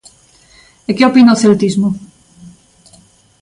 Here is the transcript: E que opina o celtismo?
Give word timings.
E 0.89 0.91
que 0.97 1.07
opina 1.09 1.35
o 1.35 1.39
celtismo? 1.43 1.89